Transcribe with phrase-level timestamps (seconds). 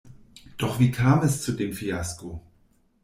[0.57, 2.41] Doch wie kam es zu dem Fiasko?